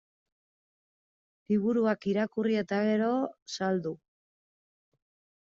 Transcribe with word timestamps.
Liburuak 1.53 2.07
irakurri 2.13 2.57
eta 2.63 2.81
gero, 2.89 3.11
saldu. 3.59 3.93